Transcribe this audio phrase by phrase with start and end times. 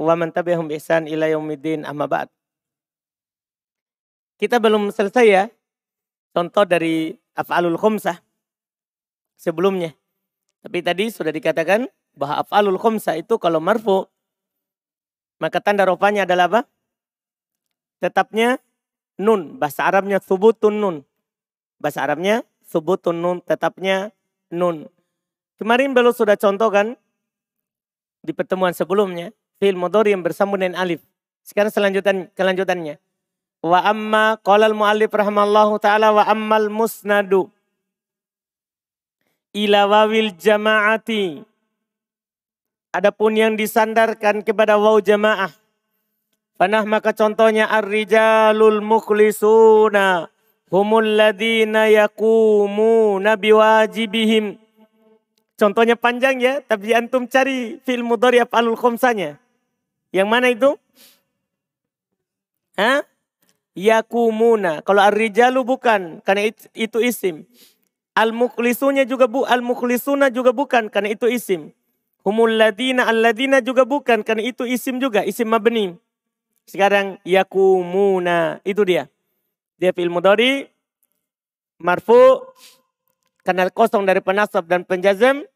[0.00, 2.32] wa man tabi'ahum bi ihsan ila yaumiddin amma ba'd.
[4.40, 5.44] Kita belum selesai ya
[6.32, 8.16] contoh dari af'alul khumsah
[9.36, 9.92] sebelumnya.
[10.64, 11.84] Tapi tadi sudah dikatakan
[12.16, 14.08] bahwa af'alul khumsah itu kalau marfu
[15.40, 16.60] maka tanda rofanya adalah apa?
[18.04, 18.60] Tetapnya
[19.16, 19.56] nun.
[19.56, 20.96] Bahasa Arabnya subutun nun.
[21.80, 23.40] Bahasa Arabnya subutun nun.
[23.40, 24.12] Tetapnya
[24.52, 24.84] nun.
[25.56, 26.92] Kemarin belum sudah contohkan
[28.20, 31.04] di pertemuan sebelumnya fi'il mudhari yang bersambung dengan alif.
[31.44, 32.96] Sekarang selanjutan kelanjutannya.
[33.60, 37.52] Wa amma qala al-muallif rahimallahu taala wa ammal musnadu
[39.52, 41.44] ila wawil jama'ati.
[42.90, 45.52] Adapun yang disandarkan kepada waw jamaah.
[46.58, 50.26] Panah maka contohnya ar-rijalul mukhlisuna
[50.70, 54.56] humul ladina yakumuna biwajibihim.
[55.60, 59.36] Contohnya panjang ya, tapi antum cari fil mudhari af'alul khamsanya.
[60.10, 60.70] Yang mana itu?
[62.74, 63.06] Hah?
[63.78, 64.82] Yakumuna.
[64.82, 67.46] Kalau ar-rijalu bukan, karena itu, isim.
[68.18, 71.70] Al-mukhlisunya juga bu, al-mukhlisuna juga bukan, karena itu isim.
[72.26, 75.94] Humul ladina, al-ladina juga bukan, karena itu isim juga, isim mabni.
[76.66, 79.08] Sekarang yakumuna, itu dia.
[79.80, 80.68] Dia fil mudhari
[81.80, 82.44] marfu
[83.40, 85.48] karena kosong dari penasab dan penjazam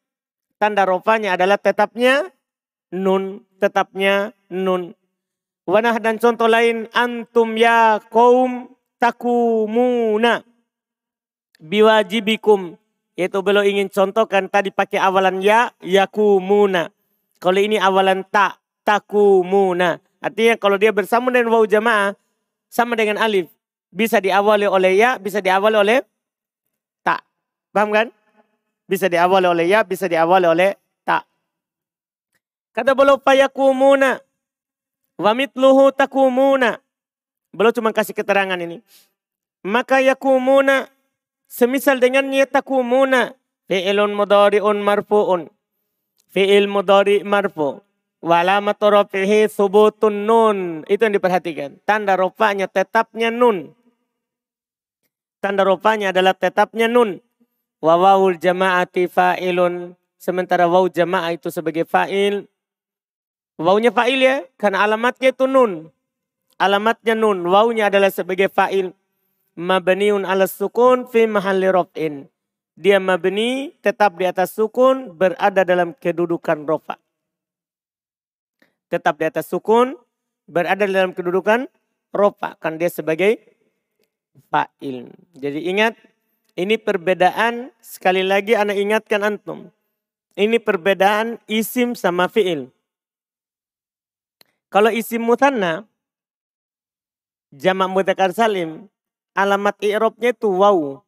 [0.56, 2.32] tanda rofanya adalah tetapnya
[2.94, 4.94] nun, tetapnya nun.
[5.66, 8.68] Wanah dan contoh lain antum ya kaum
[9.00, 10.44] takumuna
[11.56, 12.76] biwajibikum
[13.16, 16.90] yaitu beliau ingin contohkan tadi pakai awalan ya yakumuna.
[17.38, 20.02] Kalau ini awalan tak takumuna.
[20.18, 22.16] Artinya kalau dia bersama dengan waw jamaah
[22.68, 23.48] sama dengan alif.
[23.94, 26.02] Bisa diawali oleh ya, bisa diawali oleh
[27.06, 27.22] tak.
[27.70, 28.06] Paham kan?
[28.90, 30.74] Bisa diawali oleh ya, bisa diawali oleh.
[32.74, 34.18] Kata beliau payakumuna.
[35.14, 36.82] Wa mitluhu takumuna.
[37.54, 38.82] Belum cuma kasih keterangan ini.
[39.62, 40.90] Maka yakumuna
[41.46, 43.38] semisal dengannya takumuna.
[43.70, 45.48] Fi'ilun mudari'un marfu'un.
[46.34, 47.80] Fi'il mudari' marfu'
[48.24, 50.80] Walamat rafihi subutun nun.
[50.88, 51.76] Itu yang diperhatikan.
[51.84, 53.76] Tanda rofanya tetapnya nun.
[55.44, 57.20] Tanda rofanya adalah tetapnya nun.
[57.84, 59.92] Wawawul jama'ati fa'ilun.
[60.16, 62.48] Sementara waw jama'ah itu sebagai fa'il.
[63.54, 65.94] Wawnya fa'il ya, karena alamatnya itu nun.
[66.58, 68.90] Alamatnya nun, wawnya adalah sebagai fa'il.
[69.54, 72.26] Mabniun ala sukun fi mahalli rof'in.
[72.74, 76.98] Dia mabni tetap di atas sukun berada dalam kedudukan rofa.
[78.90, 79.94] Tetap di atas sukun
[80.50, 81.70] berada dalam kedudukan
[82.10, 82.58] rofa.
[82.58, 83.38] Kan dia sebagai
[84.50, 85.14] fa'il.
[85.38, 85.94] Jadi ingat
[86.58, 89.70] ini perbedaan sekali lagi anak ingatkan antum.
[90.34, 92.74] Ini perbedaan isim sama fi'il.
[94.74, 95.86] Kalau isim mutanna,
[97.54, 98.90] jamak mudzakkar salim,
[99.30, 100.98] alamat i'robnya itu waw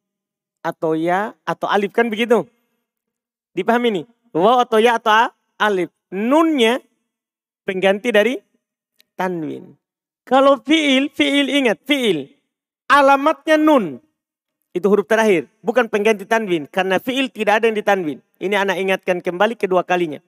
[0.63, 2.47] atau ya atau alif kan begitu.
[3.59, 4.05] Dipahami nih?
[4.31, 5.91] Waw atau ya atau alif.
[6.15, 6.79] Nunnya
[7.67, 8.39] pengganti dari
[9.19, 9.75] tanwin.
[10.23, 12.31] Kalau fi'il, fi'il ingat, fi'il.
[12.87, 13.99] Alamatnya nun.
[14.71, 15.51] Itu huruf terakhir.
[15.67, 16.71] Bukan pengganti tanwin.
[16.71, 18.23] Karena fi'il tidak ada yang ditanwin.
[18.39, 20.23] Ini anak ingatkan kembali kedua kalinya.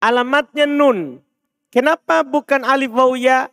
[0.00, 1.25] Alamatnya nun.
[1.76, 3.52] Kenapa bukan alif waw ya?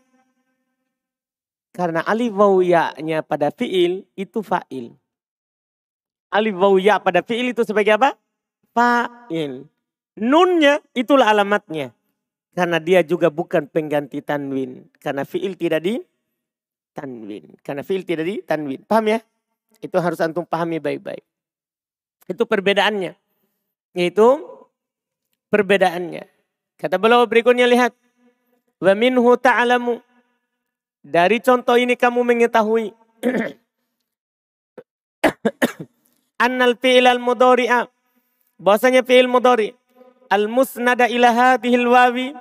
[1.75, 4.95] Karena alif waw ya-nya pada fiil itu fa'il.
[6.31, 8.15] Alif waw ya pada fiil itu sebagai apa?
[8.71, 9.67] Fa'il.
[10.15, 11.91] Nunnya itulah alamatnya.
[12.55, 14.87] Karena dia juga bukan pengganti tanwin.
[15.03, 15.99] Karena fiil tidak di
[16.95, 17.59] tanwin.
[17.59, 18.87] Karena fiil tidak di tanwin.
[18.87, 19.19] Paham ya?
[19.83, 21.27] Itu harus antum pahami baik-baik.
[22.31, 23.19] Itu perbedaannya.
[23.99, 24.47] Yaitu
[25.51, 26.23] perbedaannya.
[26.79, 27.99] Kata beliau berikutnya lihat.
[28.83, 30.03] Wa minhu ta'alamu.
[30.99, 32.91] Dari contoh ini kamu mengetahui.
[36.43, 37.87] Annal fi'il al-mudhari'a.
[38.59, 39.71] Bahasanya fi'il mudhari.
[40.27, 42.35] Al-musnada ila hadhil wawi.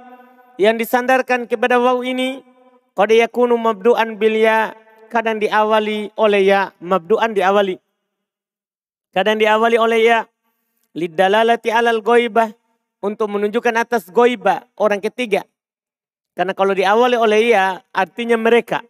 [0.59, 2.43] Yang disandarkan kepada waw ini.
[2.99, 4.75] Qad yakunu mabdu'an bil ya.
[5.15, 6.75] Kadang diawali oleh ya.
[6.83, 7.79] Mabdu'an diawali.
[9.15, 10.19] Kadang diawali oleh ya.
[10.99, 12.51] Lidalalati alal goibah.
[12.99, 14.67] Untuk menunjukkan atas goibah.
[14.75, 15.47] Orang ketiga.
[16.33, 18.81] Karena kalau diawali oleh ya artinya mereka.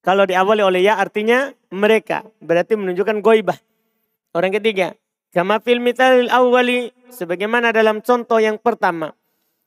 [0.00, 2.24] Kalau diawali oleh ya artinya mereka.
[2.40, 3.56] Berarti menunjukkan goibah.
[4.32, 4.96] Orang ketiga.
[5.36, 5.84] Kama fil
[6.32, 6.88] awali.
[7.12, 9.12] Sebagaimana dalam contoh yang pertama.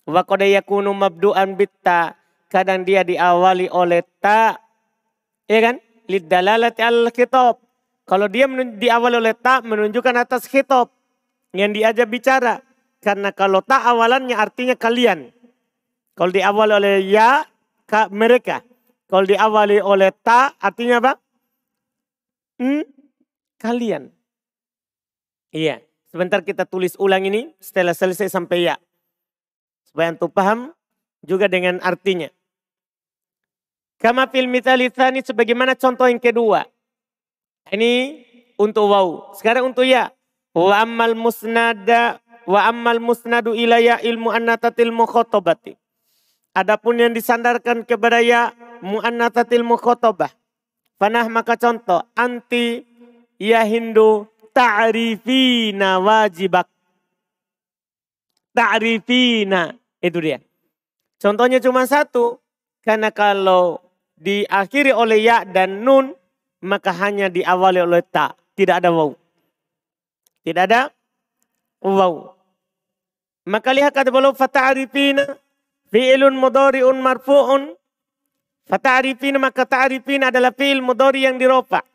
[0.10, 2.18] Wa yakunu mabdu'an bitta.
[2.50, 4.58] Kadang dia diawali oleh ta.
[5.46, 5.78] Ya kan?
[6.10, 7.62] Lidalalati al khitab.
[8.04, 10.90] Kalau dia diawali oleh ta menunjukkan atas khitab.
[11.54, 12.66] Yang diajak bicara.
[12.98, 15.43] Karena kalau ta awalannya artinya kalian.
[16.14, 17.46] Kalau diawali oleh ya,
[17.90, 18.62] ka, mereka.
[19.10, 21.14] Kalau diawali oleh ta, artinya apa?
[22.62, 22.86] Hmm,
[23.58, 24.14] kalian.
[25.54, 25.82] Iya.
[26.14, 28.78] Sebentar kita tulis ulang ini setelah selesai sampai ya.
[29.82, 30.70] Supaya antum paham
[31.26, 32.30] juga dengan artinya.
[33.98, 36.70] Kama fil mithalithani sebagaimana contoh yang kedua.
[37.74, 38.22] Ini
[38.62, 39.34] untuk waw.
[39.34, 40.14] Sekarang untuk ya.
[40.54, 45.74] Wa ammal musnada wa ammal musnadu ilaya ilmu annatatil mukhotobati.
[46.54, 48.54] Adapun yang disandarkan kepada ya
[48.86, 50.30] muannatatil mukhotobah.
[51.02, 52.86] Panah maka contoh anti
[53.42, 56.70] ya Hindu ta'rifina wajibak.
[58.54, 59.74] Ta'rifina.
[59.98, 60.38] Itu dia.
[61.18, 62.38] Contohnya cuma satu.
[62.86, 63.82] Karena kalau
[64.20, 66.14] diakhiri oleh ya dan nun,
[66.62, 68.38] maka hanya diawali oleh ta.
[68.54, 69.10] Tidak ada waw.
[70.46, 70.94] Tidak ada
[71.82, 72.30] waw.
[73.50, 75.43] Maka lihat kata beliau fata'rifina
[75.94, 77.78] fi'ilun mudhari'un marfu'un
[78.66, 81.86] fata'rifina maka ta'rifina adalah fi'il mudhari yang dirofa.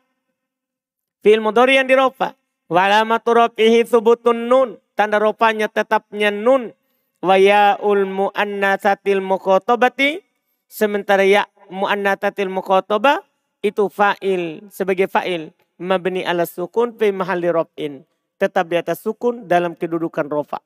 [1.19, 2.39] Fi'il mudhari yang dirofa.
[2.71, 4.79] Walamatu rafihi thubutun nun.
[4.95, 6.71] Tanda ropanya tetapnya nun.
[7.19, 10.23] Wa ya'ul mu'annatsatil muqatabati.
[10.69, 13.19] Sementara ya mu'annatsatil muqatabah
[13.59, 18.07] itu fa'il sebagai fa'il mabni ala sukun fi mahalli raf'in.
[18.39, 20.63] Tetap di atas sukun dalam kedudukan rofa.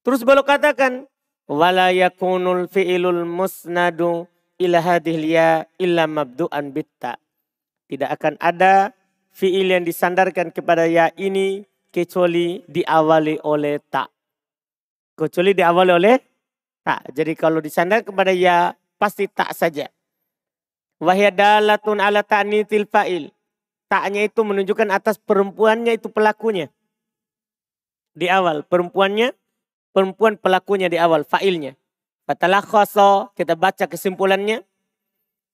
[0.00, 1.04] Terus beliau katakan
[1.50, 4.30] wala yakunul fi'ilul musnadu
[4.62, 7.18] ila hadhil ya illa mabdu'an bitta.
[7.90, 8.94] Tidak akan ada
[9.34, 14.14] fiil yang disandarkan kepada ya ini kecuali diawali oleh tak.
[15.18, 16.16] Kecuali diawali oleh
[16.86, 17.10] tak.
[17.10, 19.90] Jadi kalau disandar kepada ya pasti tak saja.
[21.02, 23.34] Wahyadalatun ala ta'nitil fa'il.
[23.90, 26.70] Taknya itu menunjukkan atas perempuannya itu pelakunya.
[28.14, 28.62] Di awal.
[28.62, 29.34] Perempuannya,
[29.90, 31.26] perempuan pelakunya di awal.
[31.26, 31.76] Fa'ilnya.
[32.24, 34.62] Fatalah khoso, kita baca kesimpulannya.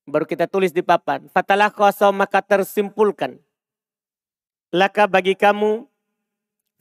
[0.07, 1.27] Baru kita tulis di papan.
[1.33, 3.41] Fatalah khoso maka tersimpulkan
[4.75, 5.87] laka bagi kamu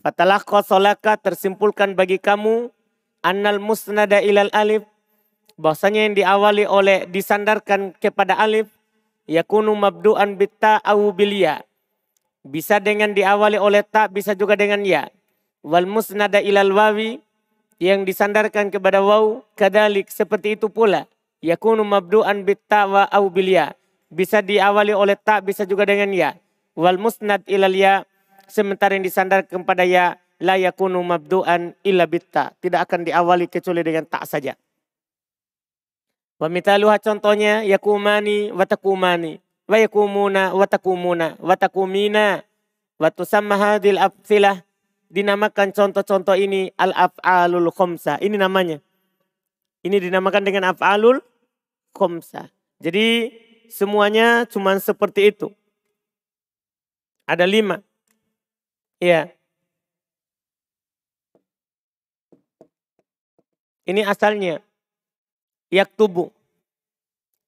[0.01, 2.73] fatalah kosolaka tersimpulkan bagi kamu
[3.21, 4.83] annal musnada ilal alif
[5.55, 8.67] bahwasanya yang diawali oleh disandarkan kepada alif
[9.29, 11.61] yakunu mabdu'an bitta au bilia
[12.43, 15.09] bisa dengan diawali oleh ta bisa juga dengan ya
[15.63, 17.21] wal musnada ilal wawi
[17.81, 21.07] yang disandarkan kepada waw kadalik seperti itu pula.
[21.43, 23.75] Yakunu mabdu'an bitta wa au bilia
[24.09, 26.33] bisa diawali oleh ta bisa juga dengan ya.
[26.75, 28.07] Wal musnad ilal ya
[28.47, 32.55] sementara yang disandar kepada ya la yakunu mabdu'an illa bitta.
[32.63, 34.55] Tidak akan diawali kecuali dengan tak saja.
[36.35, 42.43] Wa mitaluha contohnya yakumani wa takumani wa yakumuna wa takumuna wa takumina
[42.99, 44.61] wa tusamma hadhil afsilah
[45.09, 48.17] dinamakan contoh-contoh ini al-af'alul khomsa.
[48.21, 48.81] Ini namanya.
[49.85, 51.21] Ini dinamakan dengan af'alul
[51.93, 52.49] khomsa.
[52.81, 53.31] Jadi
[53.69, 55.53] semuanya cuma seperti itu.
[57.25, 57.81] Ada lima.
[59.01, 59.33] Iya.
[63.85, 64.61] Ini asalnya.
[65.73, 66.29] Yak tubuh.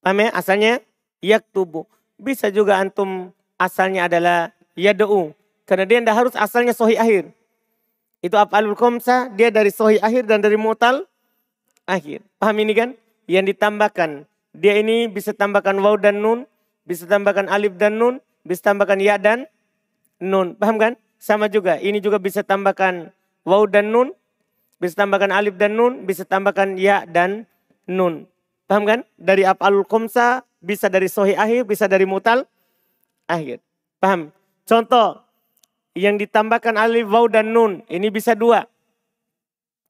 [0.01, 0.30] Paham ya?
[0.33, 0.81] Asalnya
[1.21, 1.86] yak tubuh.
[2.18, 3.30] Bisa juga antum
[3.62, 5.33] asalnya adalah yada'u.
[5.68, 7.36] Karena dia tidak harus asalnya sohi akhir.
[8.21, 11.05] Itu af'alul komsa, dia dari sohi akhir dan dari mutal
[11.85, 12.25] akhir.
[12.41, 12.89] Paham ini kan?
[13.29, 14.25] Yang ditambahkan.
[14.57, 16.49] Dia ini bisa tambahkan waw dan nun,
[16.87, 19.45] bisa tambahkan alif dan nun, bisa tambahkan ya dan
[20.18, 20.57] nun.
[20.57, 20.94] Paham kan?
[21.21, 21.77] Sama juga.
[21.77, 23.13] Ini juga bisa tambahkan
[23.45, 24.15] waw dan nun.
[24.81, 26.06] Bisa tambahkan alif dan nun.
[26.07, 27.45] Bisa tambahkan ya dan
[27.85, 28.25] nun.
[28.65, 28.99] Paham kan?
[29.19, 30.42] Dari af'alul komsa.
[30.57, 31.69] Bisa dari sohi akhir.
[31.69, 32.49] Bisa dari mutal
[33.30, 33.61] akhir.
[34.01, 34.33] Paham?
[34.65, 35.26] Contoh.
[35.97, 37.81] Yang ditambahkan alif, waw dan nun.
[37.89, 38.69] Ini bisa dua.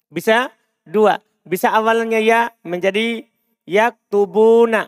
[0.07, 0.55] Bisa
[0.87, 1.19] dua.
[1.43, 3.27] Bisa awalnya ya menjadi
[3.67, 4.87] yak tubuna.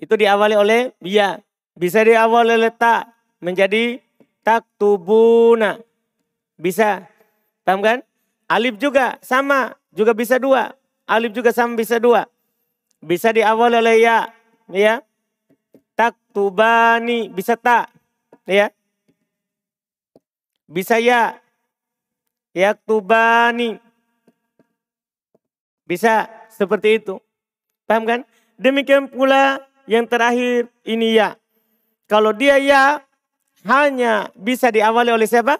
[0.00, 1.44] Itu diawali oleh ya.
[1.76, 3.12] Bisa diawali oleh tak
[3.44, 4.00] menjadi
[4.40, 5.76] taktubuna.
[6.56, 7.04] Bisa.
[7.62, 7.98] Paham kan?
[8.48, 9.76] Alif juga sama.
[9.92, 10.72] Juga bisa dua.
[11.04, 12.24] Alif juga sama bisa dua.
[13.04, 14.32] Bisa diawali oleh ya.
[14.72, 15.04] Ya.
[15.92, 17.28] Taktubani.
[17.28, 17.92] Bisa tak.
[18.48, 18.72] Ya.
[20.68, 21.40] Bisa ya.
[22.52, 23.80] Yaktubani.
[25.88, 27.16] Bisa seperti itu.
[27.88, 28.20] Paham kan?
[28.60, 31.40] Demikian pula yang terakhir ini ya.
[32.04, 33.00] Kalau dia ya,
[33.64, 35.56] hanya bisa diawali oleh siapa?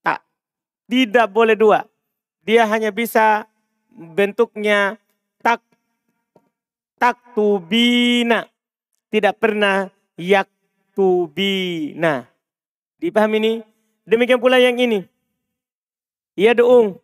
[0.00, 0.24] Tak.
[0.88, 1.84] Tidak boleh dua.
[2.42, 3.44] Dia hanya bisa
[3.92, 4.96] bentuknya
[5.44, 5.60] tak
[6.96, 8.48] tak tubina.
[9.12, 10.48] Tidak pernah yak
[10.96, 12.24] tubina.
[12.96, 13.71] Dipahami ini?
[14.08, 15.06] Demikian pula yang ini.
[16.34, 16.98] Ia doung.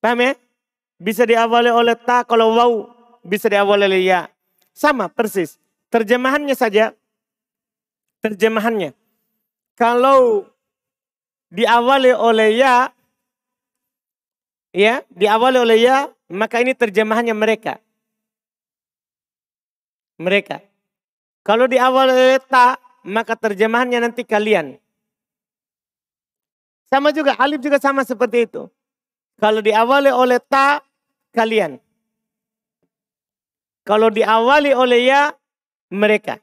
[0.00, 0.32] Paham ya?
[1.00, 2.74] bisa diawali oleh ta, kalau wau
[3.24, 4.28] bisa diawali oleh ya.
[4.76, 5.56] Sama persis.
[5.88, 6.92] Terjemahannya saja.
[8.20, 8.92] Terjemahannya.
[9.74, 10.44] Kalau
[11.48, 12.92] diawali oleh ya,
[14.76, 15.96] ya, diawali oleh ya,
[16.28, 17.80] maka ini terjemahannya mereka.
[20.20, 20.60] Mereka.
[21.40, 22.76] Kalau diawali oleh ta,
[23.08, 24.76] maka terjemahannya nanti kalian.
[26.90, 28.66] Sama juga, alif juga sama seperti itu.
[29.38, 30.82] Kalau diawali oleh ta,
[31.30, 31.78] kalian.
[33.86, 35.30] Kalau diawali oleh ya,
[35.94, 36.42] mereka.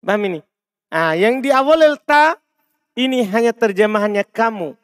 [0.00, 0.40] Paham ini?
[0.94, 2.38] Ah, yang diawali oleh ta,
[2.94, 4.78] ini hanya terjemahannya kamu.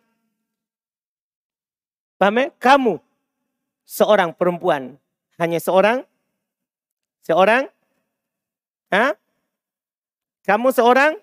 [2.18, 2.46] Paham ya?
[2.58, 2.94] Kamu.
[3.87, 4.99] Seorang perempuan.
[5.38, 6.02] Hanya seorang.
[7.23, 7.70] Seorang.
[8.90, 9.14] Hah?
[10.42, 11.18] Kamu seorang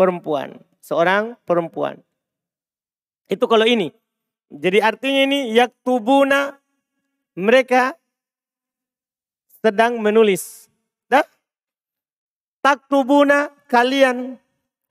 [0.00, 0.56] perempuan.
[0.80, 2.00] Seorang perempuan.
[3.28, 3.92] Itu kalau ini.
[4.48, 6.56] Jadi artinya ini yaktubuna
[7.36, 8.00] mereka
[9.60, 10.72] sedang menulis.
[11.04, 11.22] Dah?
[12.64, 14.40] Taktubuna kalian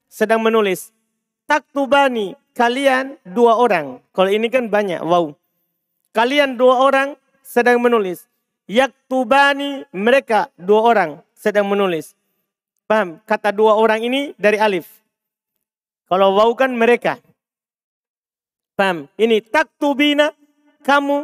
[0.06, 0.94] sedang menulis.
[1.50, 3.98] Taktubani kalian dua orang.
[4.14, 5.02] Kalau ini kan banyak.
[5.02, 5.34] Wow.
[6.14, 8.30] Kalian dua orang sedang menulis.
[8.70, 12.14] Yaktubani mereka dua orang sedang menulis.
[12.86, 13.18] Paham?
[13.26, 14.99] Kata dua orang ini dari alif.
[16.10, 17.22] Kalau wow kan mereka.
[18.74, 19.06] Paham?
[19.14, 20.34] Ini taktubina
[20.82, 21.22] kamu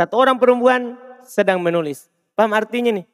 [0.00, 0.96] satu orang perempuan
[1.28, 2.08] sedang menulis.
[2.32, 3.06] Paham artinya nih?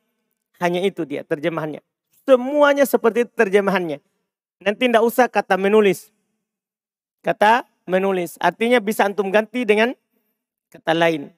[0.63, 1.83] Hanya itu dia terjemahannya.
[2.23, 3.99] Semuanya seperti itu terjemahannya.
[4.63, 6.15] Nanti tidak usah kata menulis.
[7.27, 8.39] Kata menulis.
[8.39, 9.99] Artinya bisa antum ganti dengan
[10.71, 11.35] kata lain.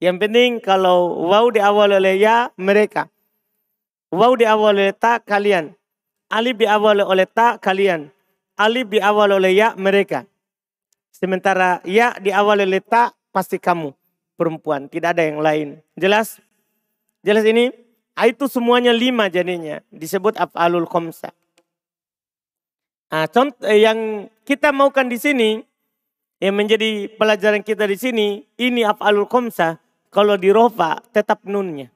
[0.00, 3.06] Yang penting kalau wow diawal oleh ya mereka.
[4.10, 5.76] Wow diawal oleh tak kalian.
[6.32, 8.10] Alif diawal oleh tak kalian.
[8.60, 10.28] Alif diawal oleh ya mereka.
[11.08, 13.96] Sementara ya di awal letak pasti kamu
[14.36, 15.68] perempuan, tidak ada yang lain.
[15.96, 16.40] Jelas?
[17.24, 17.72] Jelas ini?
[18.12, 19.80] Ah, itu semuanya lima jadinya.
[19.88, 21.32] Disebut af'alul khomsa.
[23.08, 25.64] Nah, contoh eh, yang kita maukan di sini,
[26.40, 28.28] yang menjadi pelajaran kita di sini,
[28.60, 29.80] ini af'alul khomsa.
[30.12, 31.88] Kalau di rofa tetap nunnya.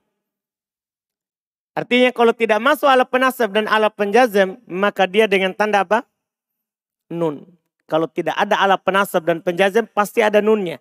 [1.74, 6.06] Artinya kalau tidak masuk ala penasab dan ala penjazam, maka dia dengan tanda apa?
[7.12, 7.44] Nun.
[7.84, 10.80] Kalau tidak ada alat penasab dan penjazam pasti ada nunnya.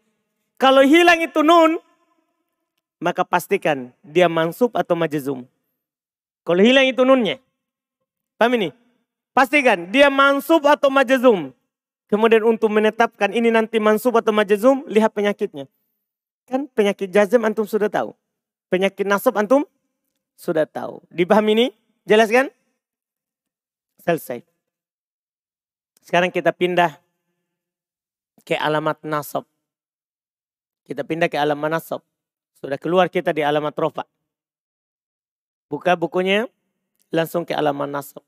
[0.55, 1.75] Kalau hilang itu nun,
[3.03, 5.43] maka pastikan dia mansub atau majazum.
[6.47, 7.43] Kalau hilang itu nunnya.
[8.39, 8.69] Paham ini?
[9.35, 11.51] Pastikan dia mansub atau majazum.
[12.07, 15.67] Kemudian untuk menetapkan ini nanti mansub atau majazum, lihat penyakitnya.
[16.47, 18.15] Kan penyakit jazam antum sudah tahu.
[18.71, 19.67] Penyakit nasab antum
[20.39, 21.03] sudah tahu.
[21.11, 21.67] Dipahami ini?
[22.07, 22.51] Jelaskan?
[24.03, 24.52] Selesai.
[26.03, 26.99] Sekarang kita pindah
[28.43, 29.47] ke alamat nasab.
[30.83, 32.03] Kita pindah ke alamat nasab.
[32.59, 34.03] Sudah keluar kita di alamat rofa.
[35.71, 36.43] Buka bukunya,
[37.07, 38.23] langsung ke alamat nasab.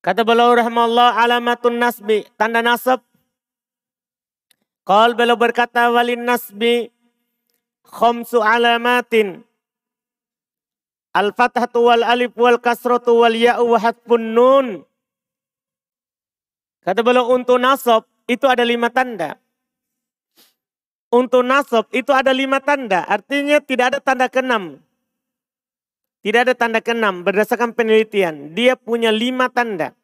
[0.00, 3.04] Kata beliau rahmatullah alamatun nasbi, tanda nasab.
[4.88, 6.88] Qal beliau berkata walin nasbi
[7.84, 9.44] khamsu alamatin.
[11.12, 14.87] Al-fathatu wal alif wal kasratu wal ya'u wa hatfun.
[16.82, 19.40] Kata beliau untuk nasab itu ada lima tanda.
[21.08, 23.02] Untuk nasab itu ada lima tanda.
[23.08, 24.76] Artinya tidak ada tanda keenam.
[26.20, 28.52] Tidak ada tanda keenam berdasarkan penelitian.
[28.52, 29.96] Dia punya lima tanda.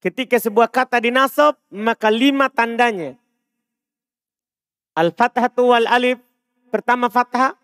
[0.00, 3.18] Ketika sebuah kata dinasab, maka lima tandanya.
[4.96, 6.18] Al-fathatu wal alif.
[6.72, 7.58] Pertama fathah.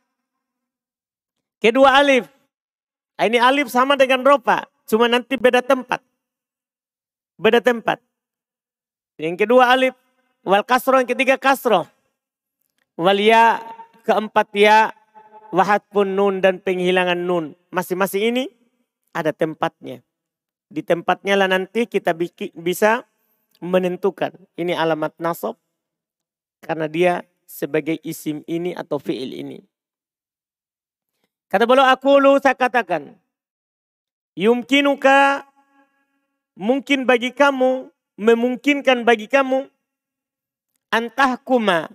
[1.63, 2.29] Kedua alif.
[3.17, 4.69] Ini alif sama dengan ropa.
[4.85, 6.05] Cuma nanti beda tempat.
[7.35, 7.99] Beda tempat.
[9.19, 9.95] Yang kedua alif.
[10.45, 11.89] Wal kasro yang ketiga kasro.
[12.95, 13.63] Wal ya
[14.07, 14.93] keempat ya.
[15.55, 17.55] Wahat pun nun dan penghilangan nun.
[17.71, 18.45] Masing-masing ini
[19.15, 20.03] ada tempatnya.
[20.67, 22.11] Di tempatnya lah nanti kita
[22.59, 23.07] bisa
[23.63, 24.35] menentukan.
[24.59, 25.55] Ini alamat nasab.
[26.59, 29.63] Karena dia sebagai isim ini atau fi'il ini.
[31.47, 33.15] Kata beliau aku lu saya katakan.
[34.35, 35.47] Yumkinuka
[36.55, 39.67] mungkin bagi kamu memungkinkan bagi kamu
[40.91, 41.91] antahkuma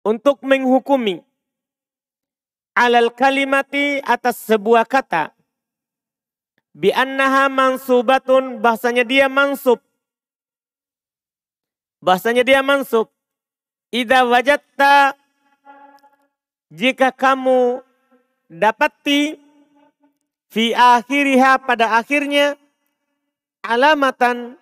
[0.00, 1.20] untuk menghukumi.
[2.76, 5.32] Alal kalimati atas sebuah kata.
[6.76, 9.80] Bi annaha mansubatun bahasanya dia mansub.
[12.04, 13.08] Bahasanya dia mansub.
[13.88, 15.16] Idza wajatta
[16.68, 17.80] jika kamu
[18.52, 19.40] dapati
[20.52, 22.60] fi akhiriha pada akhirnya
[23.66, 24.54] alamatan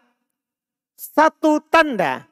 [0.97, 2.25] satu tanda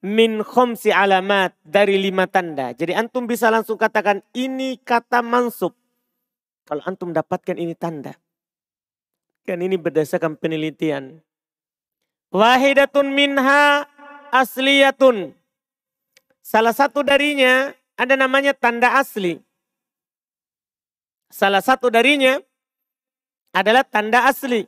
[0.00, 2.72] min khomsi alamat dari lima tanda.
[2.72, 5.74] Jadi antum bisa langsung katakan ini kata mansub.
[6.64, 8.14] Kalau antum dapatkan ini tanda.
[9.42, 11.18] Kan ini berdasarkan penelitian.
[12.30, 13.90] Wahidatun minha
[14.30, 15.34] asliyatun.
[16.40, 19.42] Salah satu darinya ada namanya tanda asli.
[21.30, 22.38] Salah satu darinya
[23.50, 24.66] adalah tanda asli.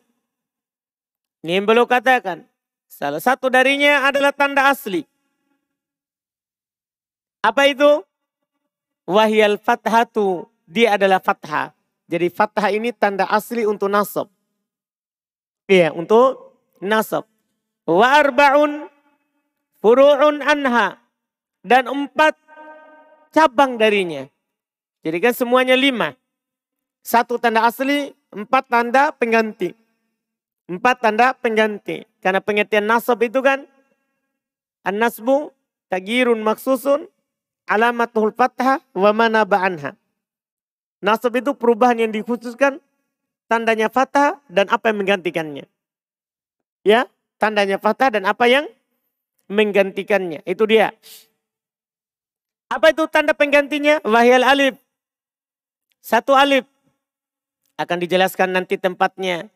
[1.43, 2.47] Ini yang belum katakan.
[2.87, 5.03] Salah satu darinya adalah tanda asli.
[7.43, 8.07] Apa itu?
[9.11, 10.47] Wahyal fathatu.
[10.71, 11.75] Dia adalah fathah.
[12.07, 14.31] Jadi fathah ini tanda asli untuk nasab.
[15.67, 17.27] Iya, untuk nasab.
[17.91, 18.87] Wa arba'un
[19.83, 21.03] furu'un anha.
[21.67, 22.39] Dan empat
[23.35, 24.31] cabang darinya.
[25.03, 26.15] Jadi kan semuanya lima.
[27.03, 29.82] Satu tanda asli, empat tanda pengganti.
[30.71, 32.07] Empat tanda pengganti.
[32.23, 33.66] Karena pengertian nasab itu kan
[34.83, 35.54] An-nasbu
[35.87, 37.07] tagirun maksusun
[37.71, 39.95] alamatul fathah wa mana ba'anha.
[41.02, 42.83] Nasab itu perubahan yang dikhususkan
[43.47, 45.66] tandanya fathah dan apa yang menggantikannya.
[46.83, 47.07] Ya,
[47.38, 48.66] tandanya fathah dan apa yang
[49.47, 50.42] menggantikannya.
[50.42, 50.90] Itu dia.
[52.66, 54.02] Apa itu tanda penggantinya?
[54.02, 54.75] Wahyal alif.
[56.02, 56.66] Satu alif.
[57.78, 59.47] Akan dijelaskan nanti tempatnya.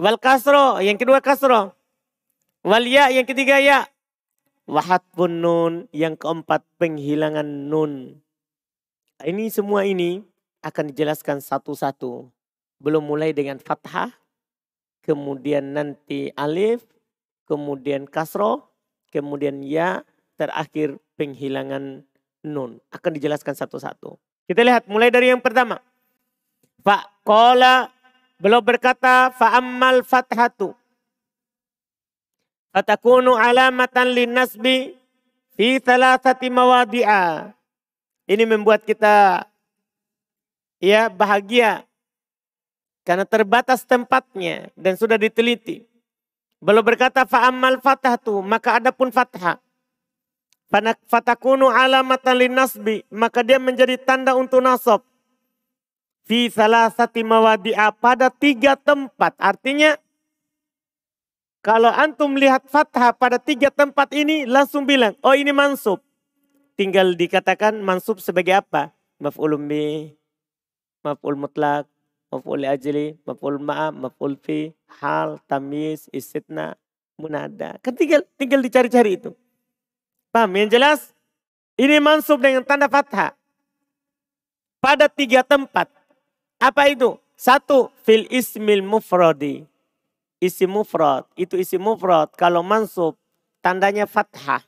[0.00, 1.76] Wal kasro, yang kedua kasro.
[2.64, 3.84] Wal ya, yang ketiga ya.
[4.64, 8.16] Wahat pun nun, yang keempat penghilangan nun.
[9.20, 10.24] Ini semua ini
[10.64, 12.32] akan dijelaskan satu-satu.
[12.80, 14.08] Belum mulai dengan fathah,
[15.04, 16.80] kemudian nanti alif,
[17.44, 18.72] kemudian kasro,
[19.12, 20.00] kemudian ya,
[20.40, 22.08] terakhir penghilangan
[22.48, 22.80] nun.
[22.88, 24.16] Akan dijelaskan satu-satu.
[24.48, 25.76] Kita lihat mulai dari yang pertama.
[26.80, 27.99] Pak kola
[28.40, 30.72] Beliau berkata, fa'ammal fathatu.
[32.72, 34.96] Fatakunu alamatan linnasbi
[35.52, 37.52] fi thalathati mawadi'a.
[38.24, 39.44] Ini membuat kita
[40.80, 41.84] ya bahagia
[43.04, 45.84] karena terbatas tempatnya dan sudah diteliti.
[46.64, 49.60] Beliau berkata fa'ammal fathatu, maka ada pun fathah.
[51.10, 55.09] Fatakunu alamatan linnasbi, maka dia menjadi tanda untuk nasab
[56.30, 59.34] fi salah satu mawadi'a pada tiga tempat.
[59.34, 59.98] Artinya
[61.58, 65.98] kalau antum lihat fathah pada tiga tempat ini langsung bilang, oh ini mansub.
[66.78, 68.94] Tinggal dikatakan mansub sebagai apa?
[69.18, 70.14] Maf'ulun bi,
[71.02, 71.90] maf'ul mutlak,
[72.30, 74.70] maf'ul ajli, maf'ul ma'a, maf'ul fi,
[75.02, 76.78] hal, tamiz, istitna,
[77.18, 77.76] munada.
[77.82, 79.34] Kan tinggal tinggal dicari-cari itu.
[80.30, 80.54] Paham?
[80.56, 81.00] Yang jelas
[81.74, 83.34] ini mansub dengan tanda fathah.
[84.80, 85.99] Pada tiga tempat.
[86.60, 87.16] Apa itu?
[87.40, 89.64] Satu, fil ismil mufradi.
[90.44, 91.24] Isi mufrad.
[91.32, 92.36] Itu isi mufrad.
[92.36, 93.16] Kalau mansub,
[93.64, 94.60] tandanya fathah.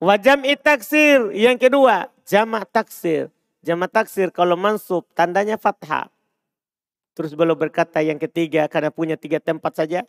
[0.00, 1.36] Wajam taksir.
[1.36, 3.28] Yang kedua, jamak taksir.
[3.60, 6.08] Jamak taksir kalau mansub, tandanya fathah.
[7.12, 10.08] Terus belum berkata yang ketiga, karena punya tiga tempat saja.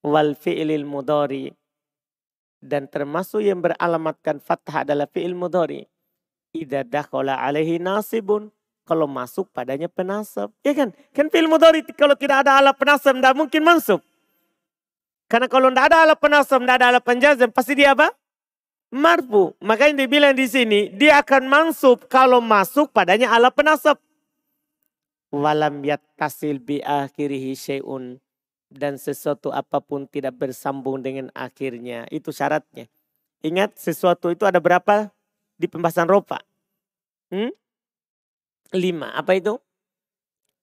[0.00, 1.52] Wal fi'lil mudori.
[2.64, 5.84] Dan termasuk yang beralamatkan fathah adalah fi'il mudori.
[6.56, 8.48] Ida dakhala alaihi nasibun
[8.84, 10.52] kalau masuk padanya penasab.
[10.60, 10.92] Ya kan?
[11.16, 14.00] Kan fi'il mudhari kalau tidak ada alat penasab tidak mungkin masuk.
[15.26, 18.12] Karena kalau tidak ada alat penasab, tidak ada alat penjazam, pasti dia apa?
[18.92, 19.56] Marfu.
[19.58, 23.98] Makanya dibilang di sini, dia akan mansub kalau masuk padanya alat penasab.
[25.34, 28.20] Walam yattasil bi akhirihi syai'un.
[28.74, 32.06] Dan sesuatu apa pun tidak bersambung dengan akhirnya.
[32.10, 32.86] Itu syaratnya.
[33.42, 35.10] Ingat sesuatu itu ada berapa
[35.58, 36.42] di pembahasan ropa?
[37.30, 37.50] Hmm?
[38.72, 39.12] Lima.
[39.12, 39.60] Apa itu?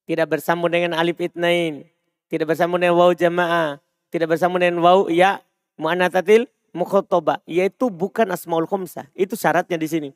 [0.10, 1.86] Tidak bersambung dengan alif itnain.
[2.32, 3.78] Tidak bersambung dengan waw jamaah.
[4.10, 5.44] Tidak bersambung dengan waw ya
[5.78, 7.44] mu'anatatil mukhotoba.
[7.46, 9.08] Yaitu bukan asmaul khomsah.
[9.14, 10.10] Itu syaratnya di sini.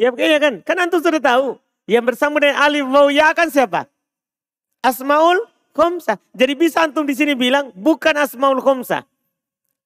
[0.00, 0.54] Ya kayaknya kan.
[0.66, 1.56] Kan antum sudah tahu.
[1.86, 3.86] Yang bersambung dengan alif waw ya kan siapa?
[4.84, 5.44] Asmaul
[5.76, 6.20] khomsah.
[6.34, 9.06] Jadi bisa antum di sini bilang bukan asmaul khomsah.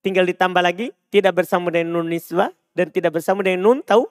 [0.03, 0.91] Tinggal ditambah lagi.
[1.15, 2.51] Tidak bersambung dengan nun niswa.
[2.75, 4.11] Dan tidak bersambung dengan nun tau,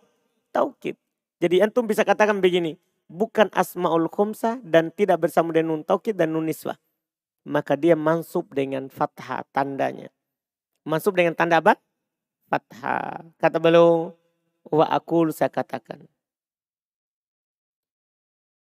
[0.55, 0.95] taukid.
[1.43, 2.79] Jadi antum bisa katakan begini
[3.11, 6.79] bukan asmaul khumsah dan tidak bersama dengan nun taukid dan nun niswah.
[7.43, 10.07] Maka dia mansub dengan fathah tandanya.
[10.87, 11.75] Mansub dengan tanda apa?
[12.47, 13.27] Fathah.
[13.35, 14.15] Kata beliau,
[14.71, 16.07] wa akul saya katakan.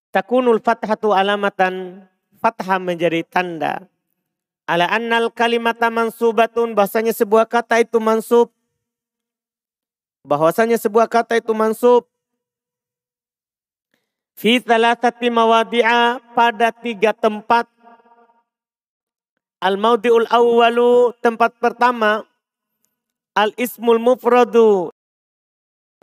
[0.10, 2.02] Takunul fathatu alamatan
[2.42, 3.86] fathah menjadi tanda.
[4.66, 8.50] Ala annal kalimata mansubatun bahasanya sebuah kata itu mansub.
[10.26, 12.11] Bahwasanya sebuah kata itu mansub
[14.36, 17.68] Fi thalathati mawadi'a pada tiga tempat.
[19.62, 22.26] Al-maudi'ul awwalu tempat pertama.
[23.38, 24.90] Al ismul mufradu.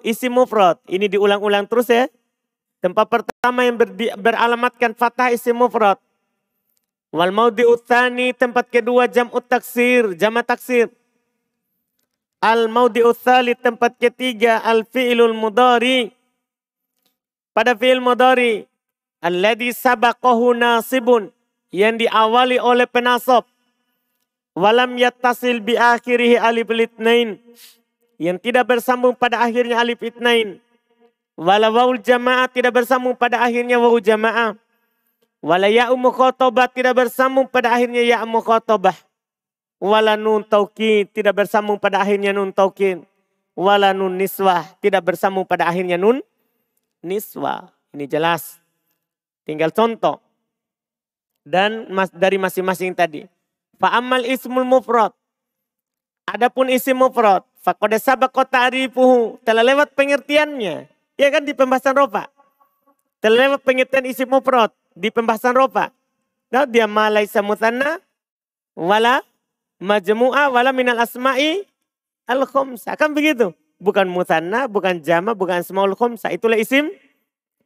[0.07, 0.79] Isim mufrad.
[0.87, 2.07] Ini diulang-ulang terus ya.
[2.79, 5.99] Tempat pertama yang ber, beralamatkan fathah isim mufrad.
[7.09, 10.93] Wal maudi utsani tempat kedua jam taksir, jama taksir.
[12.39, 16.15] Al maudi utsali tempat ketiga al fi'lul mudari.
[17.59, 18.71] Pada fi'il mudari
[19.19, 21.35] alladhi sabaqahu nasibun
[21.75, 23.43] yang diawali oleh penasab
[24.55, 27.35] Walam yattasil bi akhirihi alif litnain.
[28.15, 30.63] Yang tidak bersambung pada akhirnya alif itnain.
[31.35, 34.55] Wala waul jamaah tidak bersambung pada akhirnya wawu jamaah.
[35.43, 38.95] Wala ya'u mukhotobah tidak bersambung pada akhirnya ya mukhotobah.
[39.83, 43.03] Wala nun taukid tidak bersambung pada akhirnya nun taukid.
[43.59, 46.23] Wala nun niswah tidak bersambung pada akhirnya nun
[47.03, 47.71] niswah.
[47.95, 48.61] Ini jelas.
[49.49, 50.21] Tinggal contoh.
[51.49, 53.25] Dan mas, dari masing-masing tadi.
[53.81, 55.17] Fa'amal ismul mufrad.
[56.29, 60.85] Adapun isim mufrad, faqad sabaqa ta'rifuhu, telah lewat pengertiannya.
[61.17, 62.29] Ya kan di pembahasan rofa.
[63.25, 65.89] Telah lewat pengertian isim mufrad di pembahasan rofa.
[66.53, 67.97] Nah, dia malai samutana
[68.77, 69.25] wala
[69.81, 71.65] majmu'a wala minal asma'i
[72.29, 72.45] al.
[73.01, 73.57] Kan begitu.
[73.79, 76.35] Bukan mutanna, bukan jama, bukan asmaul khumsa.
[76.35, 76.91] Itulah isim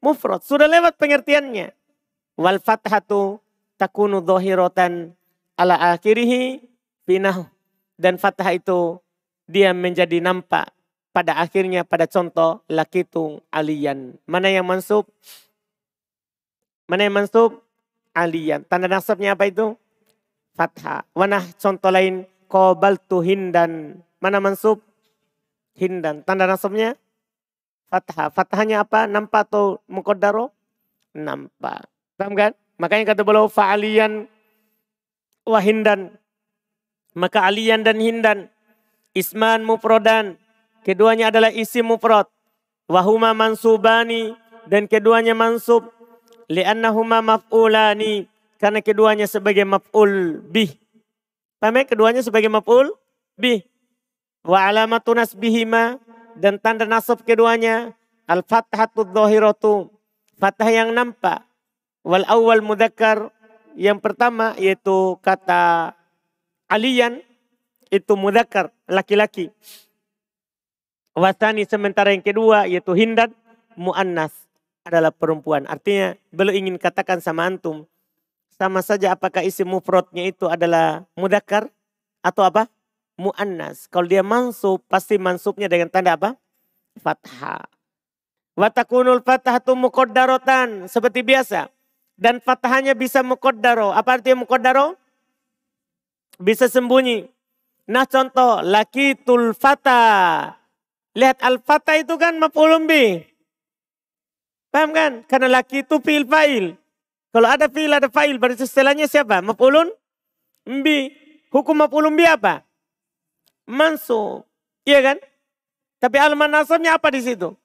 [0.05, 0.45] mufrad.
[0.45, 1.73] Sudah lewat pengertiannya.
[2.37, 3.41] Wal fathatu
[3.81, 5.17] takunu dhahiratan
[5.57, 6.61] ala akhirihi
[7.09, 7.49] binahu.
[7.97, 9.01] Dan fathah itu
[9.49, 10.69] dia menjadi nampak
[11.13, 14.17] pada akhirnya pada contoh lakitung alian.
[14.25, 15.09] Mana yang mansub?
[16.89, 17.61] Mana yang mansub?
[18.13, 18.61] Alian.
[18.69, 19.73] Tanda nasabnya apa itu?
[20.53, 21.09] Fathah.
[21.17, 22.29] Mana contoh lain?
[22.49, 24.05] Kobal hindan.
[24.21, 24.85] Mana mansub?
[25.77, 26.21] Hindan.
[26.25, 26.97] Tanda nasabnya?
[27.89, 28.33] Fathah.
[28.33, 29.09] Fathahnya apa?
[29.09, 30.53] Nampak atau mukodaro?
[31.13, 31.89] Nampak.
[32.17, 32.53] Paham kan?
[32.81, 34.29] Makanya kata beliau fa'alian
[35.45, 36.17] wahindan.
[37.13, 38.49] Maka alian dan hindan.
[39.13, 40.41] Isman mufrodan.
[40.83, 42.29] Keduanya adalah isim mufrad.
[42.89, 44.33] Wahuma mansubani.
[44.65, 45.93] Dan keduanya mansub.
[46.49, 48.29] Liannahuma maf'ulani.
[48.57, 50.73] Karena keduanya sebagai maf'ul bih.
[51.61, 51.85] Paham ya?
[51.85, 52.97] Keduanya sebagai maf'ul
[53.37, 53.72] bih.
[54.43, 55.99] Wa alamatu nasbihima.
[56.37, 57.95] Dan tanda nasab keduanya.
[58.27, 59.91] Al-fathatu dhahiratu.
[60.39, 61.47] Fathah yang nampak.
[62.03, 63.31] Wal awal mudakar
[63.79, 65.95] yang pertama yaitu kata
[66.67, 67.23] alian
[67.95, 69.55] itu mudakar laki-laki.
[71.15, 73.31] Wasani sementara yang kedua yaitu hindan
[73.79, 74.35] muannas
[74.83, 75.63] adalah perempuan.
[75.71, 77.87] Artinya belum ingin katakan sama antum
[78.63, 81.67] sama saja apakah isi mufradnya itu adalah mudakar
[82.23, 82.71] atau apa?
[83.23, 83.87] Muannas.
[83.87, 86.35] Kalau dia mansub pasti mansubnya dengan tanda apa?
[86.99, 87.71] Fathah.
[88.59, 91.71] Watakunul fathatu muqaddaratan seperti biasa
[92.19, 93.95] dan fathahnya bisa mukodaro.
[93.95, 94.99] Apa artinya mukodaro?
[96.37, 97.31] Bisa sembunyi.
[97.89, 100.03] Nah contoh, laki tulfata.
[101.13, 102.89] Lihat al-fata itu kan maf'ulun.
[104.73, 105.13] Paham kan?
[105.29, 106.73] Karena laki itu fi'il fa'il.
[107.33, 109.45] Kalau ada fi'il ada fa'il berarti setelahnya siapa?
[109.45, 109.93] Maf'ulun
[110.65, 111.13] bi.
[111.53, 112.65] Hukum maf'ulun bi apa?
[113.73, 114.45] Mansub.
[114.85, 115.19] Iya kan?
[115.97, 117.57] Tapi alman nasabnya apa di situ?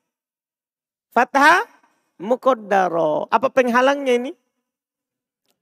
[1.12, 1.68] Fathah
[2.16, 3.28] mukodaro.
[3.28, 4.32] Apa penghalangnya ini?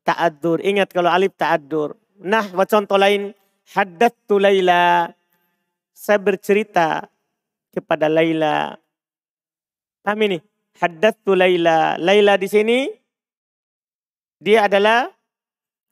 [0.05, 0.61] ta'adur.
[0.61, 1.97] Ingat kalau alif ta'adur.
[2.21, 3.33] Nah, contoh lain.
[3.65, 5.09] Haddatu Laila.
[5.89, 7.09] Saya bercerita
[7.73, 8.77] kepada Laila.
[10.05, 10.37] Paham ini?
[10.77, 11.97] Haddatu Laila.
[11.97, 12.85] Laila di sini
[14.37, 15.09] dia adalah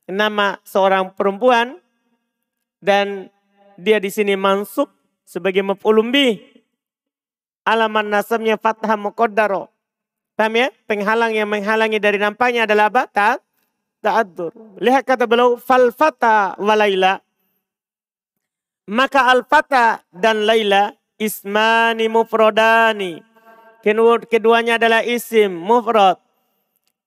[0.06, 1.82] nama seorang perempuan
[2.78, 3.34] dan
[3.80, 4.90] dia di sini mansub
[5.24, 6.40] sebagai maf'ulun bih.
[7.64, 9.72] Alaman nasabnya fathah muqaddaro.
[10.36, 10.68] Paham ya?
[10.90, 13.06] Penghalang yang menghalangi dari nampaknya adalah apa?
[13.08, 13.40] Tak
[14.04, 14.52] ta'adur.
[14.84, 17.24] Lihat kata beliau, falfata wa layla.
[18.92, 23.24] Maka al-fata dan layla ismani mufrodani.
[24.28, 26.20] Keduanya adalah isim mufrad.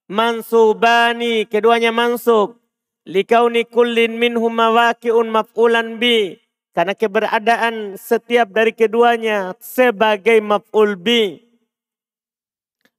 [0.08, 2.56] Mansubani, keduanya mansub.
[3.04, 6.40] Likauni kullin minhum mawaki'un maf'ulan bi.
[6.76, 11.40] Karena keberadaan setiap dari keduanya sebagai maf'ul bi.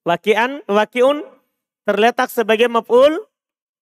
[0.01, 1.21] Wakian, wakiun
[1.85, 3.21] terletak sebagai maf'ul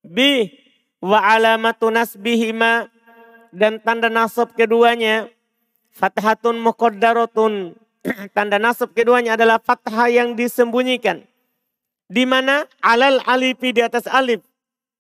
[0.03, 0.51] bi.
[0.99, 2.91] Wa alamatu nasbihima
[3.55, 5.31] dan tanda nasab keduanya.
[5.95, 7.79] Fathatun muqaddaratun.
[8.36, 11.25] Tanda nasab keduanya adalah fathah yang disembunyikan.
[12.05, 14.43] Di mana alal alifi di atas alif.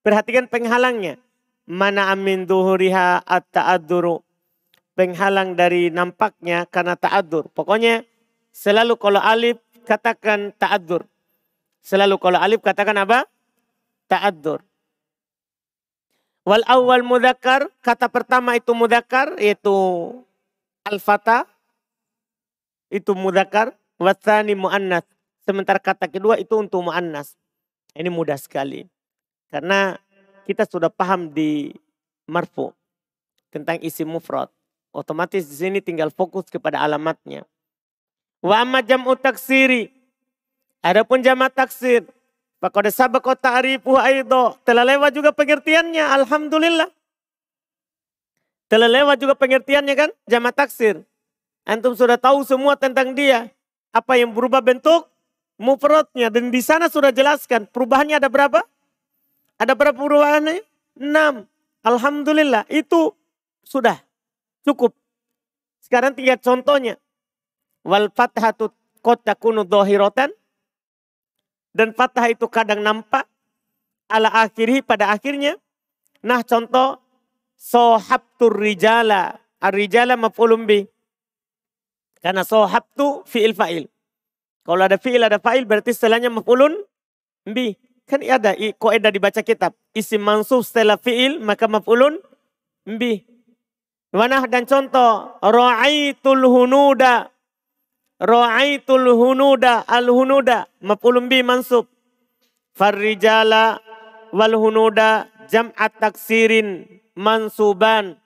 [0.01, 1.21] Perhatikan penghalangnya.
[1.69, 4.24] Mana amin duhuriha at ta'adduru
[4.95, 8.07] penghalang dari nampaknya karena ta'adur pokoknya
[8.55, 11.03] selalu kalau alif katakan ta'adur
[11.83, 13.27] selalu kalau alif katakan apa
[14.07, 14.63] ta'adur
[16.45, 19.73] Wal awal mudakar, kata pertama itu mudakar yaitu
[20.85, 21.49] al-fata
[22.93, 25.01] itu mudakar, wasani mu'annas.
[25.41, 27.33] Sementara kata kedua itu untuk mu'annas.
[27.97, 28.85] Ini mudah sekali.
[29.49, 29.97] Karena
[30.45, 31.73] kita sudah paham di
[32.29, 32.69] marfu
[33.49, 34.53] tentang isi mufrad.
[34.95, 37.43] Otomatis di sini tinggal fokus kepada alamatnya.
[38.39, 39.91] Wa amma jam'u taksiri.
[40.79, 42.07] Adapun jamak taksir.
[42.63, 44.55] Fakoda sabako ta'rifu aido.
[44.63, 46.15] Telah lewat juga pengertiannya.
[46.23, 46.87] Alhamdulillah.
[48.71, 50.09] Telah lewat juga pengertiannya kan?
[50.29, 51.03] Jamak taksir.
[51.67, 53.51] Antum sudah tahu semua tentang dia.
[53.91, 55.09] Apa yang berubah bentuk?
[55.57, 56.29] Mufradnya.
[56.31, 57.67] Dan di sana sudah jelaskan.
[57.67, 58.61] Perubahannya ada berapa?
[59.57, 60.61] Ada berapa perubahannya?
[61.01, 61.49] Enam.
[61.81, 62.69] Alhamdulillah.
[62.69, 63.17] Itu
[63.65, 64.04] sudah
[64.65, 64.97] cukup.
[65.79, 66.97] Sekarang tiga contohnya.
[67.85, 68.73] Wal fathatu
[69.05, 70.33] kota takunu dohirotan.
[71.69, 73.29] Dan fathah itu kadang nampak.
[74.09, 75.61] Ala akhirih pada akhirnya.
[76.25, 76.97] Nah contoh.
[77.55, 79.37] Sohabtur rijala.
[79.61, 80.89] Ar-rijala maf'ulun bih
[82.25, 83.85] karena sohabtu fi'il fa'il.
[84.65, 86.73] Kalau ada fi'il ada fa'il berarti setelahnya maf'ulun
[87.45, 87.77] bi.
[88.09, 89.77] Kan ada koedah dibaca kitab.
[89.93, 92.17] Isim mansub setelah fi'il maka maf'ulun
[92.97, 93.21] bi.
[94.15, 95.35] Mana dan contoh.
[95.43, 97.27] Ra'aitul hunuda.
[98.23, 99.83] Ra'aitul hunuda.
[99.83, 100.71] Al-hunuda.
[100.79, 101.91] Maf'ulun bi mansub.
[102.71, 103.83] Farrijala
[104.31, 108.19] wal hunuda jam'at taksirin mansuban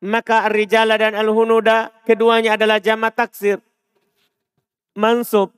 [0.00, 3.60] maka ar-rijala dan al-hunuda keduanya adalah jama taksir.
[4.96, 5.52] Mansub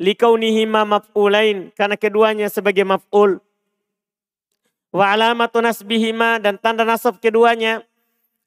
[0.00, 3.44] likaunihima maf'ulain karena keduanya sebagai maf'ul.
[4.94, 7.82] Wa alamatu nasbihima dan tanda nasab keduanya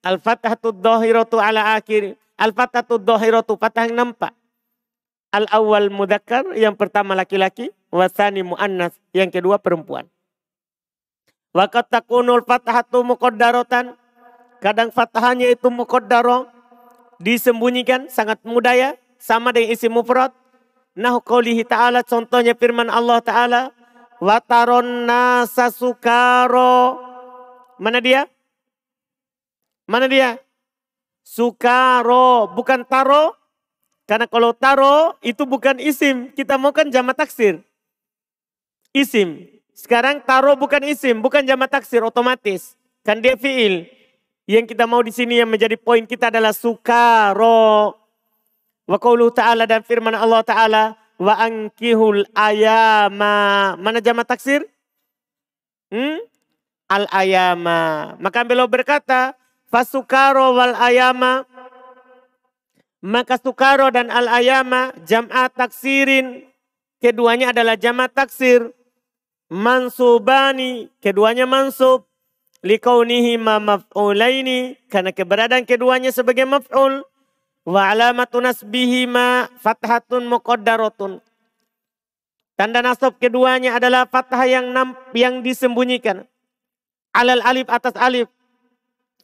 [0.08, 2.16] al-fathatu dhahiratu ala akhir.
[2.40, 4.32] Al-fathatu dhahiratu fathah yang nampak.
[5.36, 10.08] Al-awwal mudakkar yang pertama laki-laki, wasani muannas yang kedua perempuan.
[11.52, 14.08] Wa qad takunul fathatu muqaddaratan
[14.58, 16.50] Kadang fatahnya itu muqaddaro
[17.22, 18.90] disembunyikan sangat mudah ya
[19.22, 20.34] sama dengan isi mufrad.
[20.98, 23.62] Nah qoulihi ta'ala contohnya firman Allah ta'ala
[24.18, 26.98] wataron nasa sukaro
[27.78, 28.26] mana dia?
[29.88, 30.36] Mana dia?
[31.24, 33.36] Sukaro bukan taro
[34.08, 37.60] karena kalau taro itu bukan isim kita mau kan jama taksir.
[38.96, 39.48] Isim.
[39.78, 42.76] Sekarang taro bukan isim, bukan jama taksir otomatis.
[43.04, 43.88] Kan dia fiil.
[44.48, 47.94] Yang kita mau di sini yang menjadi poin kita adalah sukaro.
[48.88, 50.84] Wa qauluhu ta'ala dan firman Allah ta'ala.
[51.20, 53.76] Wa ankihul ayama.
[53.76, 54.64] Mana jama taksir?
[55.92, 56.24] Hmm?
[56.88, 58.16] Al ayama.
[58.24, 59.36] Maka beliau berkata.
[59.68, 61.44] Fasukaro wal ayama.
[63.04, 66.48] Maka sukaro dan al ayama jam'at taksirin.
[66.98, 68.74] Keduanya adalah jama taksir.
[69.48, 70.92] Mansubani.
[71.00, 72.08] Keduanya mansub
[72.66, 77.06] likaunihi ma maf'ulaini karena keberadaan keduanya sebagai maf'ul
[77.68, 81.22] wa alamatu nasbihi ma fathatun muqaddaratun
[82.58, 84.74] tanda nasab keduanya adalah fathah yang
[85.14, 86.26] yang disembunyikan
[87.14, 88.28] alal alif atas alif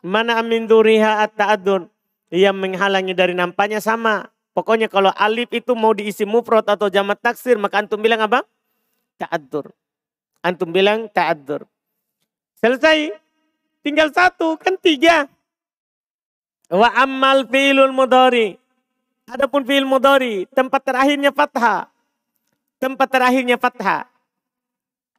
[0.04, 1.88] mana amin duriha at ta'adun
[2.30, 7.56] yang menghalangi dari nampaknya sama pokoknya kalau alif itu mau diisi mufrad atau jamak taksir
[7.56, 8.44] maka antum bilang apa
[9.18, 9.72] ta'addur
[10.44, 11.64] antum bilang ta'addur
[12.60, 13.24] selesai
[13.84, 15.28] Tinggal satu, kan tiga.
[16.72, 18.56] Wa ammal fi'lul mudhari.
[19.28, 21.92] Adapun fi'il mudhari, tempat terakhirnya fathah.
[22.80, 24.08] Tempat terakhirnya fathah.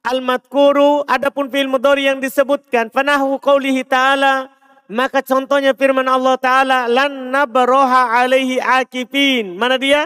[0.01, 2.89] Al-madkuru, adapun fi'il mudhari yang disebutkan.
[2.89, 4.49] Fanahu qawlihi ta'ala.
[4.85, 6.79] Maka contohnya firman Allah Ta'ala.
[6.85, 9.57] Lan nabroha alaihi akifin.
[9.57, 10.05] Mana dia?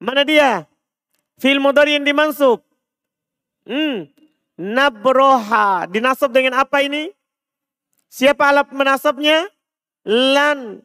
[0.00, 0.64] Mana dia?
[1.36, 2.64] Fi'il mudhari yang dimansub.
[3.68, 4.08] Hmm.
[4.56, 5.84] Nabroha.
[5.92, 7.12] Dinasab dengan apa ini?
[8.08, 9.48] Siapa alat menasabnya?
[10.08, 10.80] Lan.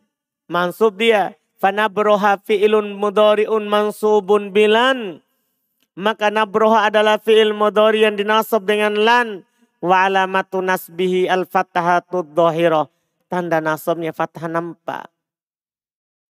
[0.52, 1.36] Mansub dia.
[1.58, 5.24] Fanabroha fi'ilun mudori'un mansubun bilan.
[5.98, 9.47] Maka nabroha adalah fi'il mudori yang dinasab dengan lan.
[9.78, 12.90] Wa alamatu nasbihi al-fatahatu dhahirah.
[13.28, 15.12] Tanda nasabnya fathah nampak.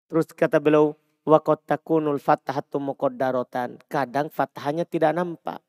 [0.09, 3.77] Terus kata beliau, wa takunul fatahatu muqaddaratan.
[3.85, 5.61] Kadang fathahnya tidak nampak.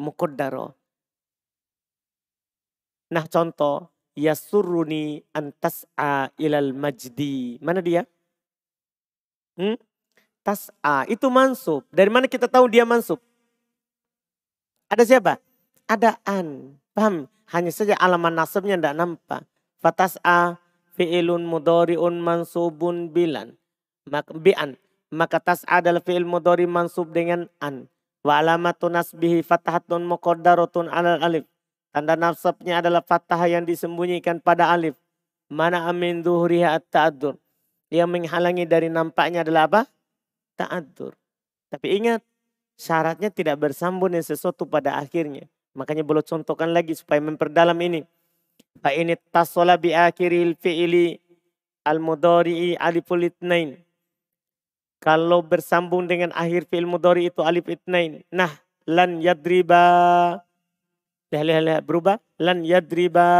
[0.00, 0.74] Muqaddaro.
[3.08, 7.56] Nah contoh, yasuruni antas'a ilal majdi.
[7.62, 8.04] Mana dia?
[9.56, 9.78] Hmm?
[10.42, 11.84] Tas'a, itu mansub.
[11.92, 13.20] Dari mana kita tahu dia mansub?
[14.88, 15.36] Ada siapa?
[15.84, 16.76] Ada an.
[16.98, 17.30] Paham?
[17.54, 19.46] Hanya saja alaman nasabnya tidak nampak.
[19.78, 20.58] Fatas'a
[20.98, 23.54] fi'ilun mudori'un mansubun bilan.
[24.10, 24.74] Maka, bi'an.
[25.14, 27.86] Maka tas'a adalah fi'il mudori mansub dengan an.
[28.26, 31.46] Wa alamatun nasbihi fatahatun muqaddaratun alal alif
[31.94, 34.98] Tanda nasabnya adalah fathah yang disembunyikan pada alif.
[35.46, 37.38] Mana amin duhuriha at-ta'adur.
[37.94, 39.82] Yang menghalangi dari nampaknya adalah apa?
[40.58, 41.16] Ta'adur.
[41.70, 42.20] Tapi ingat,
[42.76, 45.48] syaratnya tidak bersambung dengan sesuatu pada akhirnya.
[45.78, 48.02] Makanya boleh contohkan lagi supaya memperdalam ini.
[48.82, 51.22] Fa ini tasola bi akhiril fi'ili
[51.86, 53.78] al-mudari'i aliful itnain.
[54.98, 58.26] Kalau bersambung dengan akhir fi'il mudari itu alif itnain.
[58.34, 58.50] Nah,
[58.82, 59.86] lan yadriba.
[61.30, 61.82] Lihat, lihat, lihat.
[61.86, 62.18] Berubah.
[62.42, 63.30] Lan yadriba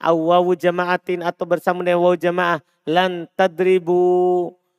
[0.00, 4.00] awawu jama'atin atau bersama dengan wawu jamaah lan tadribu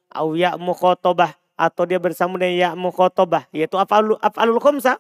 [0.10, 0.58] aw ya
[1.62, 4.98] atau dia bersama dengan ya mukhotobah yaitu af'alul af'alul khamsa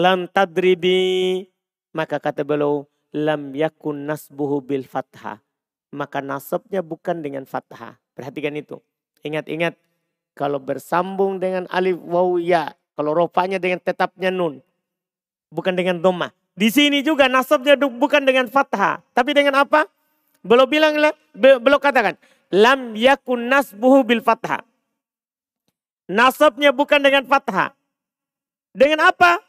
[0.00, 1.44] lan tadribi
[1.92, 5.44] maka kata beliau lam yakun nasbuhu bil fathah
[5.92, 8.80] maka nasabnya bukan dengan fathah perhatikan itu
[9.20, 9.76] ingat-ingat
[10.32, 14.64] kalau bersambung dengan alif wawu ya kalau rofanya dengan tetapnya nun
[15.52, 19.00] bukan dengan domah di sini juga nasabnya bukan dengan fathah.
[19.16, 19.88] Tapi dengan apa?
[20.44, 20.92] Belum bilang,
[21.32, 22.20] belum katakan.
[22.52, 24.60] Lam yakun nasbuhu bil fathah.
[26.10, 27.72] Nasabnya bukan dengan fathah.
[28.76, 29.40] Dengan apa?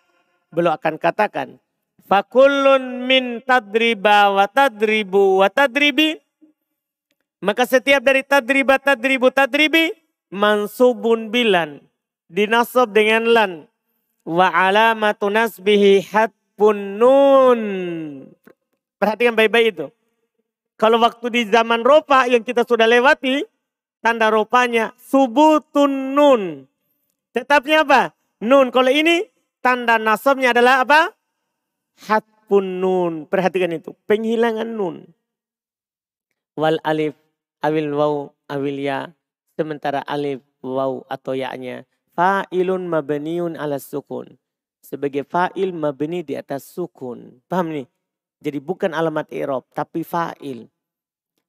[0.51, 1.55] Belum akan katakan.
[2.03, 6.19] Fakulun min tadriba wa tadribu wa tadribi.
[7.41, 9.95] Maka setiap dari tadriba, tadribu, tadribi.
[10.31, 11.79] Mansubun bilan.
[12.27, 13.51] Dinasab dengan lan.
[14.27, 17.61] Wa alamatu nasbihi hat pun nun.
[18.99, 19.87] Perhatikan baik-baik itu.
[20.77, 23.41] Kalau waktu di zaman ropa yang kita sudah lewati,
[24.03, 26.41] tanda ropanya subutun nun.
[27.31, 28.01] Tetapnya apa?
[28.43, 28.69] Nun.
[28.69, 29.30] Kalau ini
[29.61, 31.13] tanda nasabnya adalah apa?
[32.09, 33.13] Hatpun nun.
[33.29, 33.95] Perhatikan itu.
[34.09, 35.07] Penghilangan nun.
[36.57, 37.15] Wal alif
[37.63, 38.13] awil waw
[38.49, 39.13] awil ya.
[39.55, 41.85] Sementara alif waw atau ya-nya.
[42.11, 44.41] Fa'ilun mabniun ala sukun
[44.91, 47.39] sebagai fa'il mabni di atas sukun.
[47.47, 47.87] Paham nih?
[48.41, 50.67] Jadi bukan alamat i'rab tapi fa'il.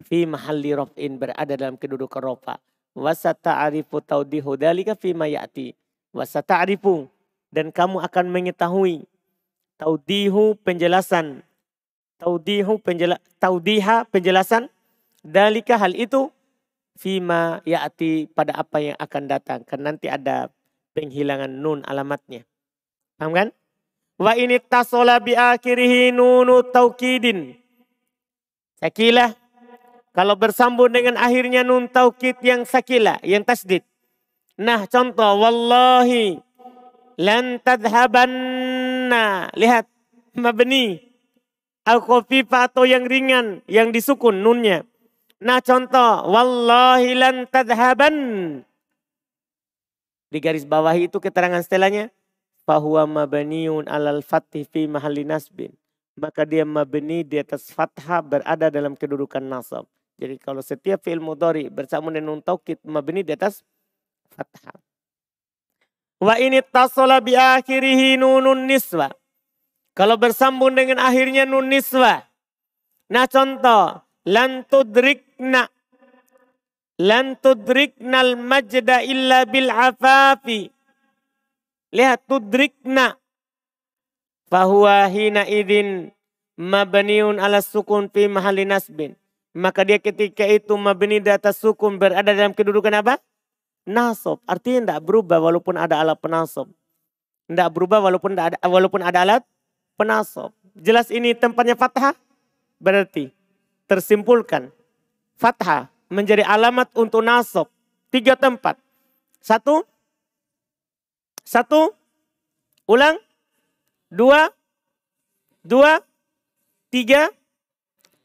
[0.04, 2.60] Fi mahalli raf'in berada dalam kedudukan rafa.
[2.92, 5.72] Wasata'arifu taudihu dalika fi ma ya'ti.
[6.12, 7.08] Wasata'arifu
[7.52, 9.04] dan kamu akan mengetahui
[9.76, 11.44] taudihu penjelasan.
[12.16, 14.70] Taudihu penjela, taudiha penjelasan
[15.26, 16.30] dalika hal itu
[16.94, 19.60] fima ya'ti pada apa yang akan datang.
[19.66, 20.48] Karena nanti ada
[20.96, 22.46] penghilangan nun alamatnya.
[23.18, 23.48] Paham kan?
[24.22, 27.58] Wa ini tasola bi akhirihi nunu taukidin.
[28.78, 29.34] Sakilah.
[30.12, 33.80] Kalau bersambung dengan akhirnya nun taukid yang sakila, yang tasdid.
[34.60, 36.36] Nah contoh, wallahi
[37.16, 39.50] lan tadhabanna.
[39.56, 39.86] Lihat,
[40.36, 41.00] mabni.
[41.82, 44.86] al atau yang ringan, yang disukun nunnya.
[45.42, 48.16] Nah contoh, wallahi lan tadhaban.
[50.30, 52.14] Di garis bawah itu keterangan setelahnya
[52.62, 55.74] fahuwa mabniun alal fathi fi mahalli nasbin.
[56.14, 59.88] Maka dia mabni di atas fathah berada dalam kedudukan nasab.
[60.22, 63.66] Jadi kalau setiap fi'il mudhari bersama dengan nun taukid mabni di atas
[64.30, 64.91] fathah.
[66.22, 69.10] Wa ini tasala bi akhirihi nunun niswa.
[69.98, 72.22] Kalau bersambung dengan akhirnya nun niswa.
[73.10, 75.66] Nah contoh, lan tudrikna
[77.02, 80.70] lan tudriknal majda illa bil afafi
[81.92, 83.20] Lihat tudrikna.
[84.48, 86.08] Fahuwa hina idin
[86.56, 89.12] mabniun ala sukun fi mahalli nasbin.
[89.52, 93.20] Maka dia ketika itu mabni di atas sukun berada dalam kedudukan apa?
[93.82, 94.38] Nasab.
[94.46, 96.70] Artinya tidak berubah walaupun ada alat penasab.
[97.50, 99.42] Tidak berubah walaupun ada, walaupun ada alat
[99.98, 100.54] penasab.
[100.78, 102.14] Jelas ini tempatnya fathah?
[102.78, 103.34] Berarti
[103.90, 104.70] tersimpulkan.
[105.36, 107.66] Fathah menjadi alamat untuk nasab.
[108.12, 108.78] Tiga tempat.
[109.42, 109.82] Satu,
[111.42, 111.90] satu.
[112.86, 113.18] Ulang.
[114.12, 114.52] Dua.
[115.66, 115.98] Dua.
[116.92, 117.32] Tiga.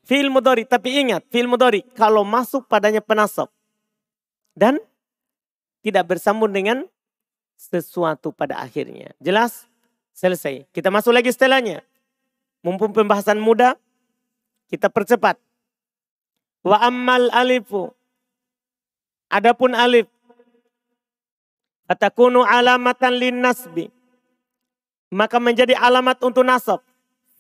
[0.08, 0.64] Fi'il mudori.
[0.64, 3.52] Tapi ingat, fi'il mudori kalau masuk padanya penasab
[4.58, 4.82] dan
[5.82, 6.86] tidak bersambung dengan
[7.58, 9.12] sesuatu pada akhirnya.
[9.18, 9.66] Jelas?
[10.14, 10.66] Selesai.
[10.74, 11.86] Kita masuk lagi setelahnya.
[12.66, 13.78] Mumpung pembahasan mudah,
[14.68, 15.38] kita percepat.
[16.66, 17.94] Wa ammal alifu.
[19.30, 20.08] Adapun alif
[21.88, 23.88] Atakunu alamatan lin nasbi.
[25.08, 26.84] Maka menjadi alamat untuk nasab.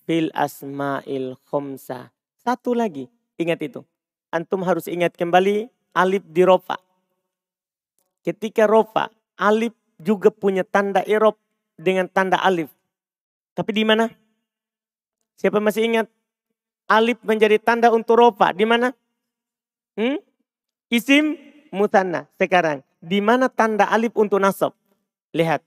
[0.07, 2.15] Fil asma'il khomsa.
[2.39, 3.11] Satu lagi.
[3.35, 3.83] Ingat itu.
[4.31, 6.79] Antum harus ingat kembali alif di rofa.
[8.27, 9.07] Ketika rofa,
[9.39, 11.39] alif juga punya tanda irob
[11.79, 12.67] dengan tanda alif.
[13.55, 14.11] Tapi di mana?
[15.39, 16.11] Siapa masih ingat?
[16.91, 18.51] Alif menjadi tanda untuk rofa.
[18.51, 18.91] Di mana?
[19.95, 20.19] Hmm?
[20.91, 21.39] Isim
[21.71, 22.83] mutanna sekarang.
[22.99, 24.75] Di mana tanda alif untuk nasab?
[25.31, 25.63] Lihat.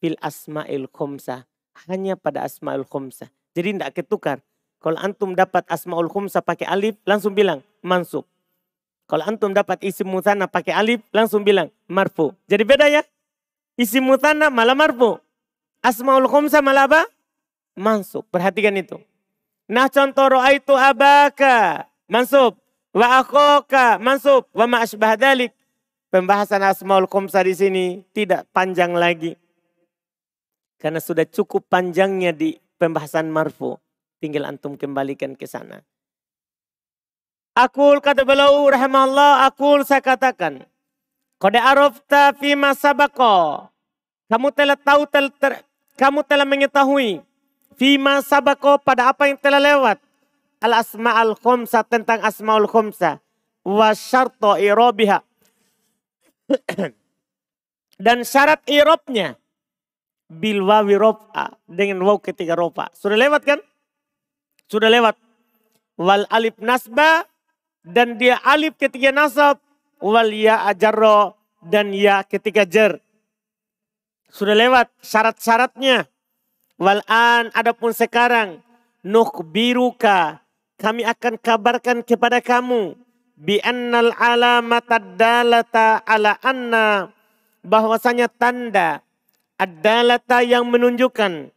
[0.00, 1.44] Fil asma'il khomsah.
[1.92, 3.28] Hanya pada asma'il khomsah.
[3.52, 4.40] Jadi tidak ketukar.
[4.78, 8.22] Kalau antum dapat asmaul khumsa pakai alif, langsung bilang mansub.
[9.08, 12.36] Kalau antum dapat isim mutanna pakai alif, langsung bilang marfu.
[12.44, 13.00] Jadi beda ya.
[13.80, 15.16] Isim mutanna malah marfu.
[15.80, 17.08] Asmaul khumsa malah apa?
[17.72, 18.28] Mansub.
[18.28, 19.00] Perhatikan itu.
[19.64, 21.88] Nah contoh itu abaka.
[22.04, 22.60] Mansub.
[22.92, 23.96] Wa akhoka.
[23.96, 24.44] Mansub.
[24.52, 25.56] Wa ma asbah dalik.
[26.12, 29.32] Pembahasan asmaul khumsa di sini tidak panjang lagi.
[30.76, 33.80] Karena sudah cukup panjangnya di pembahasan marfu.
[34.20, 35.80] Tinggal antum kembalikan ke sana.
[37.58, 40.62] Akul kata beliau rahimahullah, akul saya katakan.
[41.42, 43.66] Kode arafta fima sabako.
[44.30, 45.66] Kamu telah tahu, tel, ter,
[45.98, 47.18] kamu telah mengetahui.
[47.74, 49.98] Fima sabako pada apa yang telah lewat.
[50.62, 53.18] Al asma'al khumsa tentang asma'ul khumsa.
[53.66, 55.18] Wa syarto irobiha.
[58.06, 59.34] Dan syarat irobnya.
[60.30, 61.58] Bil wawi rofa.
[61.66, 62.86] Dengan waw ketika rofa.
[62.94, 63.58] Sudah lewat kan?
[64.70, 65.18] Sudah lewat.
[65.98, 67.26] Wal alif nasba
[67.88, 69.56] dan dia alif ketika nasab.
[69.98, 71.34] Wal ya ajarro
[71.64, 73.02] dan ya ketika jer.
[74.30, 76.06] Sudah lewat syarat-syaratnya.
[76.78, 78.62] Wal an adapun sekarang.
[79.02, 80.44] Nukhbiruka.
[80.78, 82.94] Kami akan kabarkan kepada kamu.
[83.34, 87.10] Bi annal alamata dalata ala anna.
[87.66, 89.02] Bahwasanya tanda.
[89.58, 91.50] Adalata yang menunjukkan.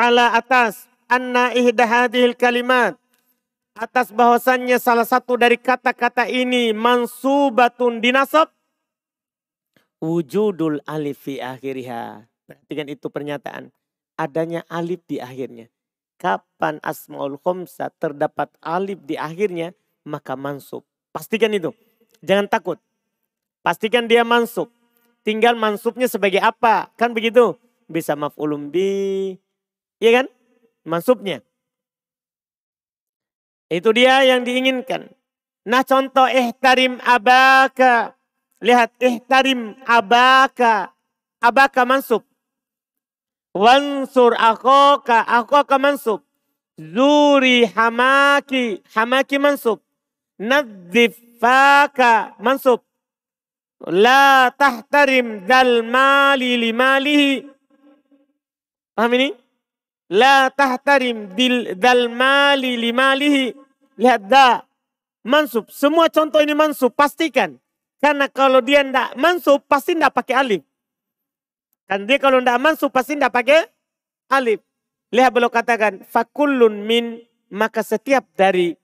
[0.00, 3.01] Ala atas anna ihda hadhil kalimat
[3.72, 8.52] atas bahwasannya salah satu dari kata-kata ini mansubatun dinasab
[10.02, 12.26] wujudul alif fi akhiriha.
[12.42, 13.70] Perhatikan itu pernyataan.
[14.18, 15.70] Adanya alif di akhirnya.
[16.18, 19.70] Kapan asmaul khomsa terdapat alif di akhirnya,
[20.02, 20.82] maka mansub.
[21.14, 21.70] Pastikan itu.
[22.20, 22.82] Jangan takut.
[23.62, 24.74] Pastikan dia mansub.
[25.22, 26.90] Tinggal mansubnya sebagai apa?
[26.98, 27.54] Kan begitu.
[27.86, 29.38] Bisa maf'ulum bi.
[30.02, 30.26] Iya kan?
[30.82, 31.46] mansubnya.
[33.72, 35.08] Itu dia yang diinginkan.
[35.64, 38.12] Nah contoh ihtarim abaka.
[38.60, 40.92] Lihat ihtarim abaka.
[41.40, 42.20] Abaka mansub.
[43.56, 45.24] Wansur akhoka.
[45.24, 46.20] Akhoka mansub.
[46.76, 48.84] Zuri hamaki.
[48.92, 49.80] Hamaki mansub.
[50.36, 52.84] Nadzif faka mansub.
[53.88, 57.48] La tahtarim dal mali limalihi.
[58.92, 59.32] Paham ini?
[60.12, 61.32] La tahtarim
[61.80, 63.61] dal mali limalihi.
[64.02, 64.66] Lihat da.
[65.22, 65.70] Mansub.
[65.70, 66.90] Semua contoh ini mansub.
[66.90, 67.54] Pastikan.
[68.02, 70.62] Karena kalau dia tidak mansub pasti tidak pakai alif.
[71.86, 73.70] Kan dia kalau tidak mansub pasti tidak pakai
[74.26, 74.58] alif.
[75.14, 76.02] Lihat beliau katakan.
[76.02, 77.22] Fakullun min.
[77.52, 78.74] Maka setiap dari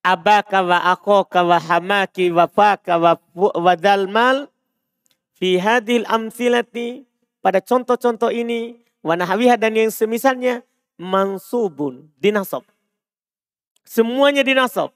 [0.00, 4.48] abaka wa akoka wa hamaki wa faka wa, wa dalmal
[5.36, 7.04] fi hadil amsilati
[7.44, 10.60] pada contoh-contoh ini Wanahawiha dan yang semisalnya
[11.00, 12.60] mansubun dinasab.
[13.90, 14.94] Semuanya dinasab.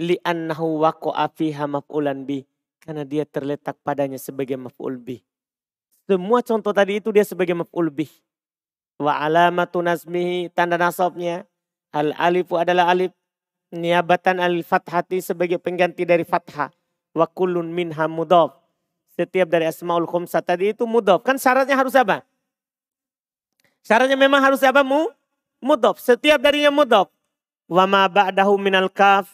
[0.00, 2.40] Li'annahu waqa'a fiha maf'ulan bi.
[2.80, 5.20] Karena dia terletak padanya sebagai maf'ul bi.
[6.08, 8.08] Semua contoh tadi itu dia sebagai maf'ul bi.
[8.96, 11.44] Wa alamatu nasmihi tanda nasabnya.
[11.92, 13.12] Al alifu adalah alif.
[13.76, 16.72] Niabatan al fathati sebagai pengganti dari fathah.
[17.12, 18.56] Wa kullun minha mudaf.
[19.20, 21.20] Setiap dari asmaul khumsah tadi itu mudaf.
[21.20, 22.24] Kan syaratnya harus apa?
[23.84, 24.80] Syaratnya memang harus apa?
[24.80, 25.12] Mu?
[25.60, 26.00] Mudof.
[26.00, 27.17] Setiap darinya mudof.
[27.68, 29.28] Wama ba'dahu minal kaf.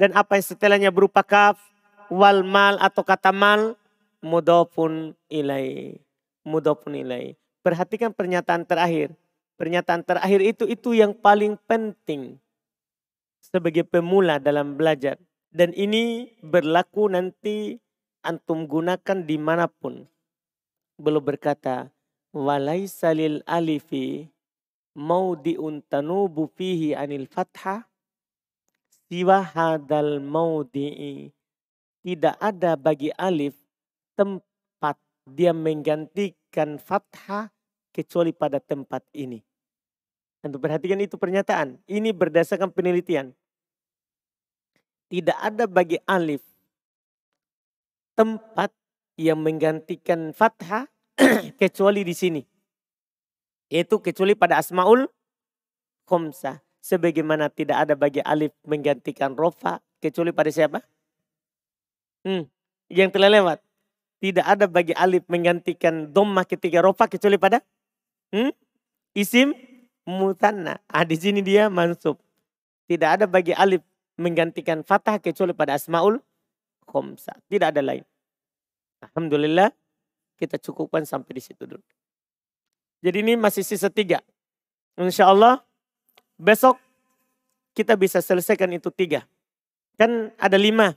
[0.00, 1.60] Dan apa yang setelahnya berupa kaf.
[2.08, 3.76] Wal mal atau kata mal.
[4.24, 6.00] Mudofun ilai.
[6.48, 7.36] Mudofun ilai.
[7.60, 9.12] Perhatikan pernyataan terakhir.
[9.60, 12.40] Pernyataan terakhir itu itu yang paling penting.
[13.44, 15.20] Sebagai pemula dalam belajar.
[15.54, 17.78] Dan ini berlaku nanti
[18.24, 20.08] antum gunakan di mana pun.
[20.98, 21.94] Belum berkata,
[22.34, 24.33] walaisa lil alifi
[24.94, 27.86] maudi'un tanubu fihi anil fathah
[29.10, 31.34] siwa hadal maudi'i
[32.04, 33.56] tidak ada bagi alif
[34.12, 37.48] tempat dia menggantikan fathah
[37.94, 39.40] kecuali pada tempat ini.
[40.44, 41.80] Untuk perhatikan itu pernyataan.
[41.88, 43.32] Ini berdasarkan penelitian.
[45.08, 46.44] Tidak ada bagi alif
[48.12, 48.68] tempat
[49.16, 50.84] yang menggantikan fathah
[51.60, 52.42] kecuali di sini.
[53.74, 55.10] Yaitu kecuali pada asmaul
[56.06, 56.62] khomsa.
[56.78, 60.78] Sebagaimana tidak ada bagi alif menggantikan rofa kecuali pada siapa?
[62.22, 62.46] Hmm,
[62.86, 63.58] yang telah lewat.
[64.22, 67.64] Tidak ada bagi alif menggantikan domma ketika rofa kecuali pada
[68.30, 68.54] hmm,
[69.18, 69.56] isim
[70.06, 70.78] mutanna.
[70.86, 72.20] Ah di sini dia mansub.
[72.86, 73.82] Tidak ada bagi alif
[74.14, 76.20] menggantikan fathah kecuali pada asmaul
[76.86, 77.34] khomsa.
[77.50, 78.04] Tidak ada lain.
[79.02, 79.72] Alhamdulillah
[80.38, 81.82] kita cukupkan sampai di situ dulu.
[83.04, 84.24] Jadi ini masih sisa tiga.
[84.96, 85.60] Insya Allah
[86.40, 86.80] besok
[87.76, 89.28] kita bisa selesaikan itu tiga.
[90.00, 90.96] Kan ada lima,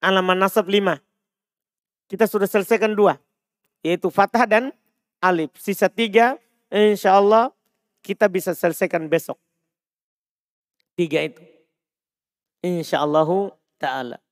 [0.00, 0.96] alaman nasab lima.
[2.08, 3.20] Kita sudah selesaikan dua,
[3.84, 4.72] yaitu fathah dan
[5.20, 5.52] alif.
[5.60, 6.40] Sisa tiga,
[6.72, 7.52] insya Allah
[8.00, 9.36] kita bisa selesaikan besok.
[10.96, 11.42] Tiga itu.
[12.64, 14.25] Insya Allah ta'ala.